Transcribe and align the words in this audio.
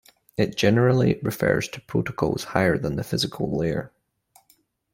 It 0.35 0.57
generally 0.57 1.19
refers 1.21 1.67
to 1.67 1.79
protocols 1.79 2.43
higher 2.43 2.75
than 2.75 2.95
the 2.95 3.03
physical 3.03 3.55
layer. 3.55 3.91